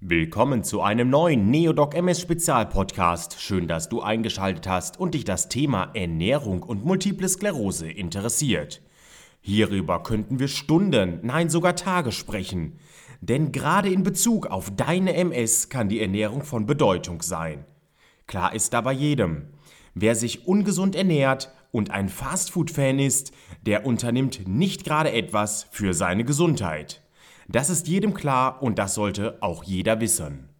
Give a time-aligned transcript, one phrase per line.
[0.00, 3.40] Willkommen zu einem neuen Neodoc MS Spezialpodcast.
[3.40, 8.80] Schön, dass du eingeschaltet hast und dich das Thema Ernährung und Multiple Sklerose interessiert.
[9.40, 12.78] Hierüber könnten wir Stunden, nein sogar Tage sprechen.
[13.20, 17.64] Denn gerade in Bezug auf deine MS kann die Ernährung von Bedeutung sein.
[18.28, 19.48] Klar ist da bei jedem.
[19.94, 23.32] Wer sich ungesund ernährt und ein Fastfood-Fan ist,
[23.66, 27.02] der unternimmt nicht gerade etwas für seine Gesundheit.
[27.50, 30.50] Das ist jedem klar und das sollte auch jeder wissen.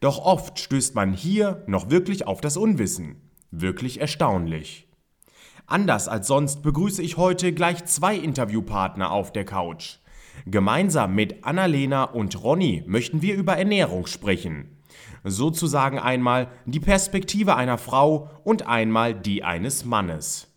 [0.00, 3.20] Doch oft stößt man hier noch wirklich auf das Unwissen.
[3.50, 4.88] Wirklich erstaunlich.
[5.66, 9.98] Anders als sonst begrüße ich heute gleich zwei Interviewpartner auf der Couch.
[10.46, 14.78] Gemeinsam mit Annalena und Ronny möchten wir über Ernährung sprechen.
[15.24, 20.48] Sozusagen einmal die Perspektive einer Frau und einmal die eines Mannes.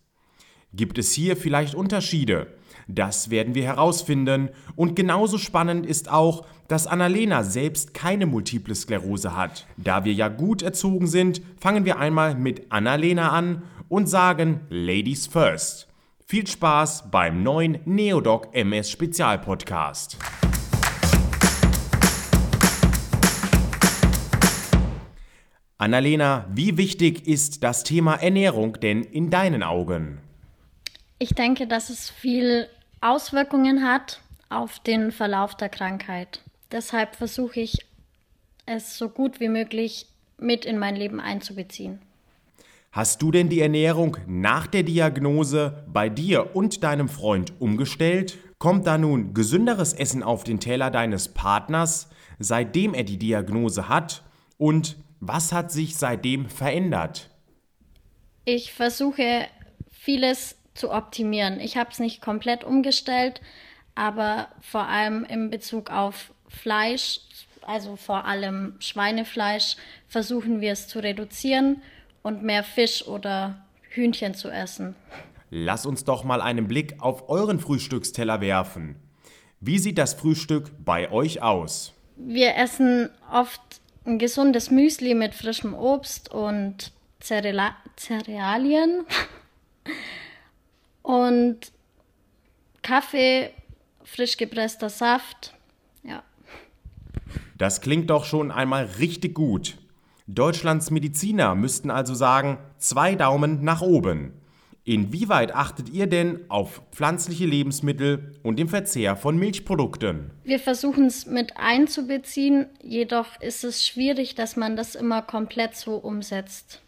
[0.73, 2.47] Gibt es hier vielleicht Unterschiede?
[2.87, 4.49] Das werden wir herausfinden.
[4.75, 9.67] Und genauso spannend ist auch, dass Annalena selbst keine Multiple Sklerose hat.
[9.77, 15.27] Da wir ja gut erzogen sind, fangen wir einmal mit Annalena an und sagen Ladies
[15.27, 15.87] First.
[16.25, 20.17] Viel Spaß beim neuen Neodoc MS Spezialpodcast.
[25.77, 30.24] Annalena, wie wichtig ist das Thema Ernährung denn in deinen Augen?
[31.27, 32.67] Ich denke, dass es viel
[33.01, 36.43] Auswirkungen hat auf den Verlauf der Krankheit.
[36.71, 37.79] Deshalb versuche ich
[38.67, 40.05] es so gut wie möglich
[40.37, 41.99] mit in mein Leben einzubeziehen.
[42.91, 48.37] Hast du denn die Ernährung nach der Diagnose bei dir und deinem Freund umgestellt?
[48.59, 54.21] Kommt da nun gesünderes Essen auf den Teller deines Partners, seitdem er die Diagnose hat?
[54.59, 57.31] Und was hat sich seitdem verändert?
[58.45, 59.47] Ich versuche
[59.89, 61.59] vieles zu optimieren.
[61.59, 63.41] Ich habe es nicht komplett umgestellt,
[63.95, 67.21] aber vor allem in Bezug auf Fleisch,
[67.65, 69.77] also vor allem Schweinefleisch,
[70.07, 71.81] versuchen wir es zu reduzieren
[72.21, 74.95] und mehr Fisch oder Hühnchen zu essen.
[75.49, 78.97] Lass uns doch mal einen Blick auf euren Frühstücksteller werfen.
[79.61, 81.93] Wie sieht das Frühstück bei euch aus?
[82.17, 83.61] Wir essen oft
[84.05, 86.91] ein gesundes Müsli mit frischem Obst und
[87.21, 89.05] Cerealien.
[91.05, 91.71] Und
[92.81, 93.51] Kaffee,
[94.03, 95.53] frisch gepresster Saft,
[96.01, 96.23] ja.
[97.59, 99.77] Das klingt doch schon einmal richtig gut.
[100.25, 104.33] Deutschlands Mediziner müssten also sagen, zwei Daumen nach oben.
[104.83, 110.31] Inwieweit achtet ihr denn auf pflanzliche Lebensmittel und den Verzehr von Milchprodukten?
[110.43, 115.97] Wir versuchen es mit einzubeziehen, jedoch ist es schwierig, dass man das immer komplett so
[115.97, 116.81] umsetzt.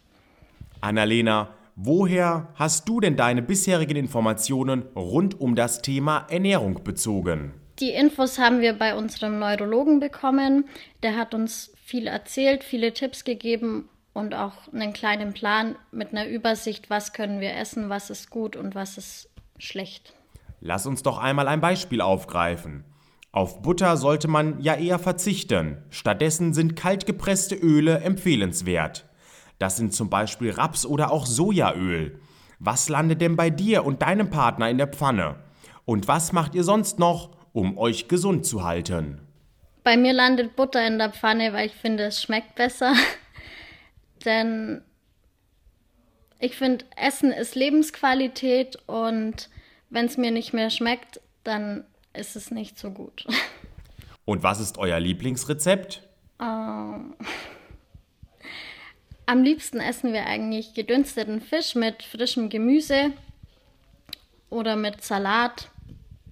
[0.80, 7.54] Annalena, Woher hast du denn deine bisherigen Informationen rund um das Thema Ernährung bezogen?
[7.78, 10.64] Die Infos haben wir bei unserem Neurologen bekommen.
[11.04, 16.26] Der hat uns viel erzählt, viele Tipps gegeben und auch einen kleinen Plan mit einer
[16.26, 20.14] Übersicht, was können wir essen, was ist gut und was ist schlecht.
[20.60, 22.82] Lass uns doch einmal ein Beispiel aufgreifen.
[23.30, 25.76] Auf Butter sollte man ja eher verzichten.
[25.90, 29.07] Stattdessen sind kaltgepresste Öle empfehlenswert.
[29.58, 32.20] Das sind zum Beispiel Raps oder auch Sojaöl.
[32.58, 35.36] Was landet denn bei dir und deinem Partner in der Pfanne?
[35.84, 39.20] Und was macht ihr sonst noch, um euch gesund zu halten?
[39.84, 42.94] Bei mir landet Butter in der Pfanne, weil ich finde, es schmeckt besser.
[44.24, 44.82] Denn
[46.40, 49.48] ich finde, Essen ist Lebensqualität und
[49.90, 53.26] wenn es mir nicht mehr schmeckt, dann ist es nicht so gut.
[54.24, 56.06] Und was ist euer Lieblingsrezept?
[56.38, 57.14] Ähm.
[59.28, 63.12] Am liebsten essen wir eigentlich gedünsteten Fisch mit frischem Gemüse
[64.48, 65.70] oder mit Salat,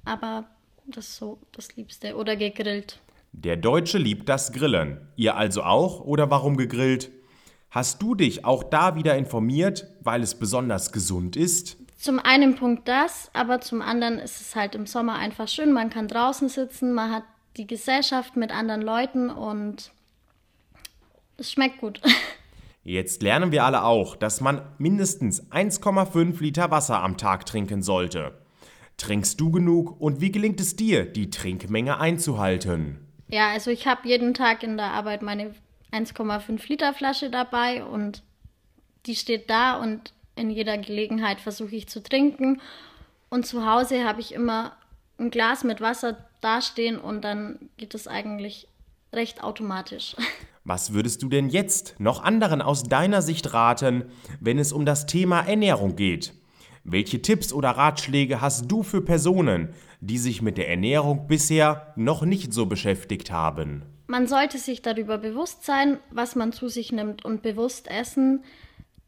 [0.07, 0.47] aber
[0.87, 2.99] das ist so das Liebste oder gegrillt.
[3.33, 5.07] Der Deutsche liebt das Grillen.
[5.15, 7.11] Ihr also auch oder warum gegrillt?
[7.71, 11.77] Hast du dich auch da wieder informiert, weil es besonders gesund ist?
[11.99, 15.71] Zum einen Punkt das, aber zum anderen ist es halt im Sommer einfach schön.
[15.71, 17.25] Man kann draußen sitzen, man hat
[17.59, 19.91] die Gesellschaft mit anderen Leuten und
[21.37, 22.01] es schmeckt gut.
[22.87, 28.39] Jetzt lernen wir alle auch, dass man mindestens 1,5 Liter Wasser am Tag trinken sollte.
[28.97, 33.05] Trinkst du genug und wie gelingt es dir, die Trinkmenge einzuhalten?
[33.27, 35.53] Ja, also ich habe jeden Tag in der Arbeit meine
[35.91, 38.23] 1,5 Liter Flasche dabei und
[39.07, 42.63] die steht da und in jeder Gelegenheit versuche ich zu trinken.
[43.31, 44.77] Und zu Hause habe ich immer
[45.19, 48.69] ein Glas mit Wasser dastehen und dann geht es eigentlich
[49.13, 50.15] recht automatisch.
[50.69, 54.05] Was würdest du denn jetzt noch anderen aus deiner Sicht raten,
[54.41, 56.35] wenn es um das Thema Ernährung geht?
[56.85, 59.71] Welche Tipps oder Ratschläge hast du für Personen,
[60.01, 63.85] die sich mit der Ernährung bisher noch nicht so beschäftigt haben?
[64.07, 68.45] man sollte sich darüber bewusst sein, was man zu sich nimmt und bewusst essen,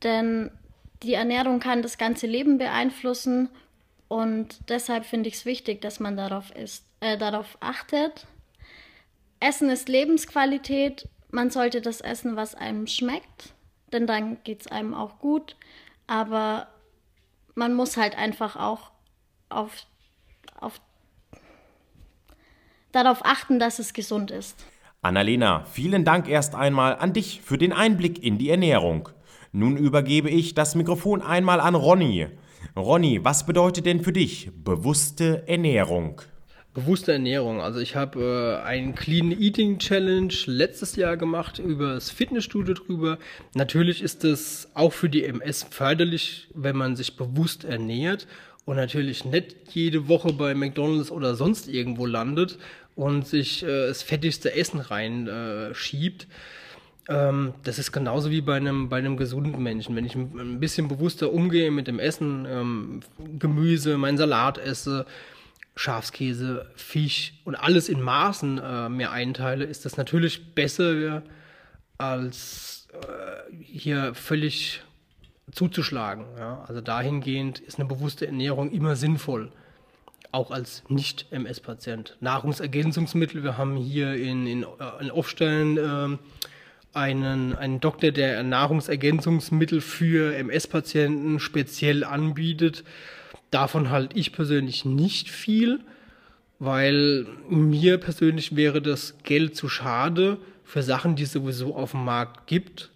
[0.03, 0.51] denn
[1.03, 3.49] die Ernährung kann das ganze Leben beeinflussen
[4.09, 8.27] und deshalb finde ich es wichtig, dass man darauf, ist, äh, darauf achtet.
[9.41, 11.09] Essen ist Lebensqualität.
[11.31, 13.55] Man sollte das essen, was einem schmeckt,
[13.93, 15.57] denn dann geht es einem auch gut.
[16.07, 16.69] Aber
[17.55, 18.91] man muss halt einfach auch
[19.51, 19.87] auf,
[20.59, 20.81] auf,
[22.93, 24.65] darauf achten, dass es gesund ist.
[25.03, 29.09] Annalena, vielen Dank erst einmal an dich für den Einblick in die Ernährung.
[29.53, 32.29] Nun übergebe ich das Mikrofon einmal an Ronny.
[32.77, 36.21] Ronny, was bedeutet denn für dich bewusste Ernährung?
[36.75, 37.61] Bewusste Ernährung.
[37.61, 43.19] Also ich habe äh, einen Clean Eating Challenge letztes Jahr gemacht über das Fitnessstudio drüber.
[43.55, 48.27] Natürlich ist es auch für die MS förderlich, wenn man sich bewusst ernährt
[48.65, 52.59] und natürlich nicht jede Woche bei McDonald's oder sonst irgendwo landet
[52.95, 56.25] und sich äh, das fettigste Essen reinschiebt.
[56.25, 56.27] Äh,
[57.09, 59.97] ähm, das ist genauso wie bei einem, bei einem gesunden Menschen.
[59.97, 63.01] Wenn ich ein bisschen bewusster umgehe mit dem Essen, ähm,
[63.39, 65.07] Gemüse, meinen Salat esse,
[65.79, 71.23] Schafskäse, Fisch und alles in Maßen äh, mir einteile, ist das natürlich besser
[71.99, 74.83] als äh, hier völlig
[75.53, 76.25] zuzuschlagen.
[76.37, 76.65] Ja?
[76.67, 79.53] Also dahingehend ist eine bewusste Ernährung immer sinnvoll,
[80.33, 82.17] auch als Nicht-MS-Patient.
[82.19, 84.67] Nahrungsergänzungsmittel, wir haben hier in, in, äh,
[85.01, 86.19] in Aufstellen äh,
[86.93, 92.83] einen, einen Doktor, der Nahrungsergänzungsmittel für MS-Patienten speziell anbietet.
[93.51, 95.81] Davon halte ich persönlich nicht viel,
[96.59, 102.05] weil mir persönlich wäre das Geld zu schade für Sachen, die es sowieso auf dem
[102.05, 102.91] Markt gibt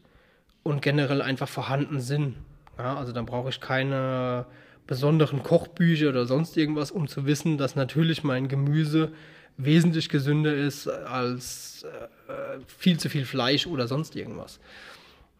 [0.63, 2.37] und generell einfach vorhanden sind.
[2.79, 4.47] Ja, also dann brauche ich keine
[4.87, 9.13] besonderen Kochbücher oder sonst irgendwas, um zu wissen, dass natürlich mein Gemüse
[9.57, 14.59] wesentlich gesünder ist als äh, viel zu viel Fleisch oder sonst irgendwas.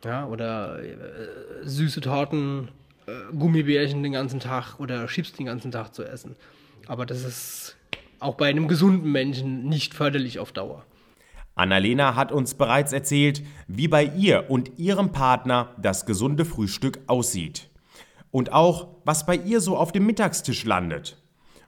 [0.05, 0.97] Ja, oder äh,
[1.65, 2.69] süße Torten
[3.13, 6.37] äh, Gummibärchen den ganzen Tag oder Chips den ganzen Tag zu essen.
[6.87, 7.77] Aber das ist
[8.19, 10.85] auch bei einem gesunden Menschen nicht förderlich auf Dauer.
[11.55, 17.69] Annalena hat uns bereits erzählt, wie bei ihr und ihrem Partner das gesunde Frühstück aussieht.
[18.31, 21.19] Und auch, was bei ihr so auf dem Mittagstisch landet.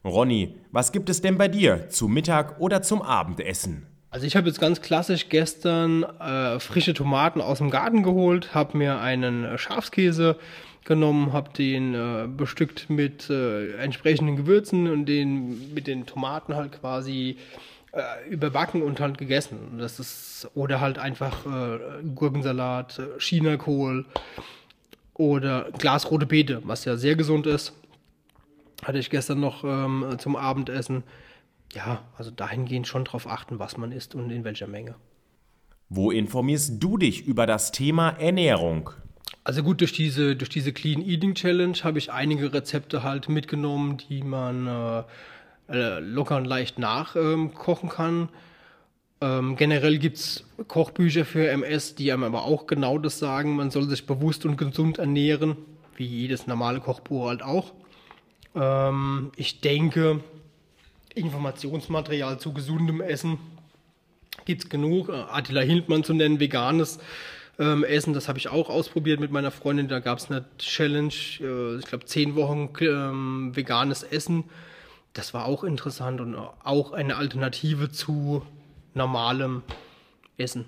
[0.05, 3.87] Ronny, was gibt es denn bei dir zum Mittag oder zum Abendessen?
[4.11, 8.79] Also ich habe jetzt ganz klassisch gestern äh, frische Tomaten aus dem Garten geholt, habe
[8.79, 10.38] mir einen Schafskäse
[10.84, 16.72] genommen, habe den äh, bestückt mit äh, entsprechenden Gewürzen und den mit den Tomaten halt
[16.81, 17.38] quasi
[17.92, 19.78] äh, überbacken und halt gegessen.
[19.78, 24.04] Das ist oder halt einfach äh, Gurkensalat, äh, Chinakohl
[25.14, 27.72] oder Glas rote Beete, was ja sehr gesund ist.
[28.82, 31.04] Hatte ich gestern noch ähm, zum Abendessen.
[31.72, 34.96] Ja, also dahingehend schon drauf achten, was man isst und in welcher Menge.
[35.88, 38.90] Wo informierst du dich über das Thema Ernährung?
[39.44, 43.99] Also gut, durch diese, durch diese Clean Eating Challenge habe ich einige Rezepte halt mitgenommen,
[44.08, 45.02] die man äh,
[45.69, 48.29] äh locker und leicht nachkochen ähm, kann.
[49.20, 53.70] Ähm, generell gibt es Kochbücher für MS, die einem aber auch genau das sagen, man
[53.70, 55.56] soll sich bewusst und gesund ernähren,
[55.96, 57.75] wie jedes normale Kochbuch halt auch.
[58.55, 60.20] Ähm, ich denke,
[61.14, 63.38] Informationsmaterial zu gesundem Essen
[64.46, 65.11] gibt es genug.
[65.11, 66.99] Äh, Attila Hildmann zu nennen, veganes
[67.58, 68.15] ähm, Essen.
[68.15, 69.89] Das habe ich auch ausprobiert mit meiner Freundin.
[69.89, 74.44] Da gab es eine Challenge, äh, ich glaube zehn Wochen ähm, veganes Essen.
[75.13, 78.43] Das war auch interessant und auch eine Alternative zu
[78.94, 79.63] normalem
[80.37, 80.65] Essen.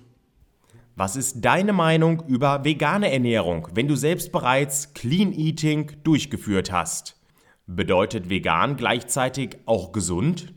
[0.95, 7.21] Was ist deine Meinung über vegane Ernährung, wenn du selbst bereits Clean Eating durchgeführt hast?
[7.67, 10.53] Bedeutet vegan gleichzeitig auch gesund?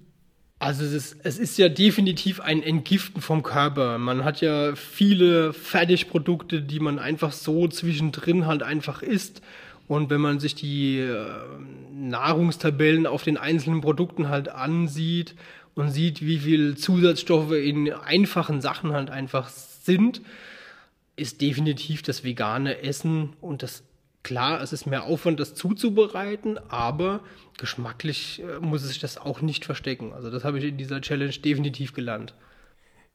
[0.60, 3.96] Also es ist, es ist ja definitiv ein Entgiften vom Körper.
[3.96, 9.40] Man hat ja viele Fertigprodukte, die man einfach so zwischendrin halt einfach isst.
[9.88, 11.24] Und wenn man sich die äh,
[11.94, 15.34] Nahrungstabellen auf den einzelnen Produkten halt ansieht
[15.74, 20.20] und sieht, wie viel Zusatzstoffe in einfachen Sachen halt einfach sind,
[21.16, 23.82] ist definitiv das vegane Essen und das
[24.22, 27.20] Klar, es ist mehr Aufwand, das zuzubereiten, aber
[27.58, 30.12] geschmacklich äh, muss es sich das auch nicht verstecken.
[30.12, 32.34] Also das habe ich in dieser Challenge definitiv gelernt.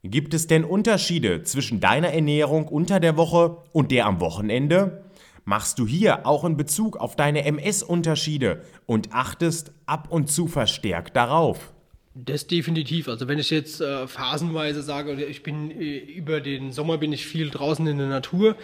[0.04, 5.04] Gibt es denn Unterschiede zwischen deiner Ernährung unter der Woche und der am Wochenende?
[5.46, 10.48] Machst du hier auch in Bezug auf deine MS Unterschiede und achtest ab und zu
[10.48, 11.74] verstärkt darauf?
[12.16, 13.10] Das definitiv.
[13.10, 17.26] Also wenn ich jetzt äh, phasenweise sage, ich bin äh, über den Sommer bin ich
[17.28, 18.56] viel draußen in der Natur,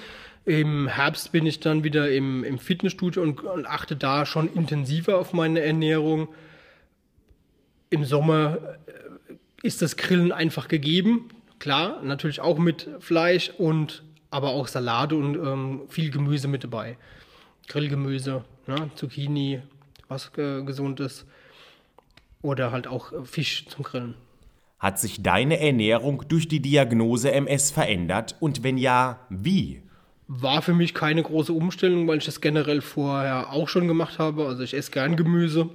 [0.46, 5.18] im Herbst bin ich dann wieder im, im Fitnessstudio und, und achte da schon intensiver
[5.18, 6.30] auf meine Ernährung.
[7.90, 8.58] Im Sommer
[8.88, 9.34] äh,
[9.64, 11.30] ist das Grillen einfach gegeben
[11.62, 16.98] Klar, natürlich auch mit Fleisch und aber auch Salate und ähm, viel Gemüse mit dabei.
[17.68, 18.90] Grillgemüse, ne?
[18.96, 19.62] Zucchini,
[20.08, 21.28] was äh, gesundes.
[22.42, 24.16] Oder halt auch Fisch zum Grillen.
[24.80, 29.84] Hat sich deine Ernährung durch die Diagnose MS verändert und wenn ja, wie?
[30.34, 34.46] War für mich keine große Umstellung, weil ich das generell vorher auch schon gemacht habe.
[34.46, 35.70] Also ich esse gern Gemüse.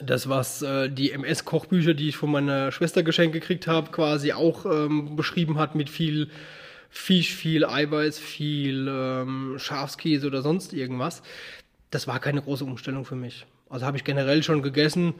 [0.00, 4.64] Das, was äh, die MS-Kochbücher, die ich von meiner Schwester geschenkt gekriegt habe, quasi auch
[4.64, 6.28] ähm, beschrieben hat mit viel
[6.88, 11.24] Fisch, viel Eiweiß, viel ähm, Schafskäse oder sonst irgendwas.
[11.90, 13.44] Das war keine große Umstellung für mich.
[13.68, 15.14] Also habe ich generell schon gegessen.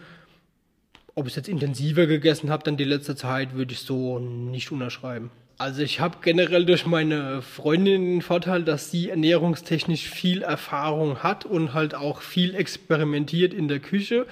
[1.17, 4.71] Ob ich es jetzt intensiver gegessen habe dann die letzte Zeit, würde ich so nicht
[4.71, 5.33] unterschreiben.
[5.59, 11.45] Also ich habe generell durch meine Freundin den Vorteil, dass sie ernährungstechnisch viel Erfahrung hat
[11.45, 14.27] und halt auch viel experimentiert in der Küche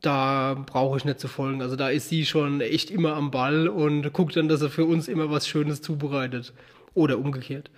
[0.00, 1.62] da brauche ich nicht zu folgen.
[1.62, 4.84] Also da ist sie schon echt immer am Ball und guckt dann, dass er für
[4.84, 6.52] uns immer was Schönes zubereitet.
[6.94, 7.70] Oder umgekehrt.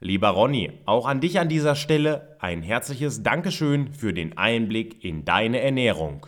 [0.00, 5.24] Lieber Ronny, auch an dich an dieser Stelle ein herzliches Dankeschön für den Einblick in
[5.24, 6.26] deine Ernährung.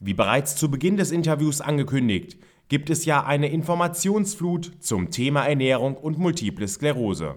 [0.00, 2.36] Wie bereits zu Beginn des Interviews angekündigt,
[2.68, 7.36] gibt es ja eine Informationsflut zum Thema Ernährung und multiple Sklerose.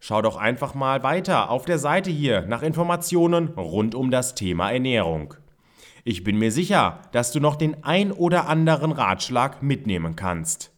[0.00, 4.70] Schau doch einfach mal weiter auf der Seite hier nach Informationen rund um das Thema
[4.70, 5.34] Ernährung.
[6.04, 10.72] Ich bin mir sicher, dass du noch den ein oder anderen Ratschlag mitnehmen kannst.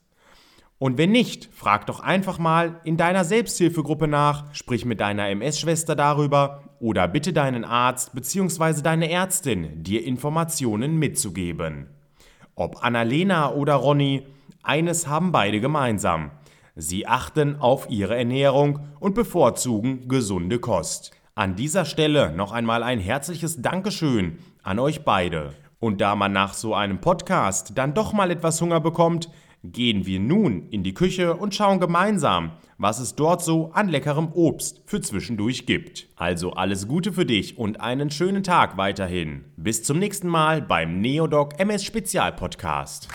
[0.78, 5.94] Und wenn nicht, frag doch einfach mal in deiner Selbsthilfegruppe nach, sprich mit deiner MS-Schwester
[5.94, 8.80] darüber oder bitte deinen Arzt bzw.
[8.80, 11.88] deine Ärztin, dir Informationen mitzugeben.
[12.60, 14.26] Ob Annalena oder Ronny,
[14.62, 16.30] eines haben beide gemeinsam.
[16.76, 21.12] Sie achten auf ihre Ernährung und bevorzugen gesunde Kost.
[21.34, 25.54] An dieser Stelle noch einmal ein herzliches Dankeschön an euch beide.
[25.78, 29.30] Und da man nach so einem Podcast dann doch mal etwas Hunger bekommt,
[29.62, 34.32] gehen wir nun in die Küche und schauen gemeinsam, was es dort so an leckerem
[34.32, 36.08] Obst für zwischendurch gibt.
[36.16, 39.44] Also alles Gute für dich und einen schönen Tag weiterhin.
[39.56, 43.08] Bis zum nächsten Mal beim Neodoc MS Spezial Podcast.